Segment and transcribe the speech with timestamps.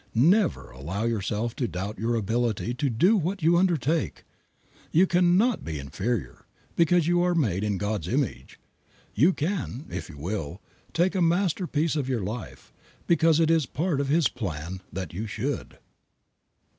[0.15, 4.23] Never allow yourself to doubt your ability to do what you undertake.
[4.91, 8.59] You can not be inferior, because you are made in God's image.
[9.13, 10.59] You can, if you will,
[10.97, 12.73] make a masterpiece of your life,
[13.05, 15.77] because it is part of His plan that you should.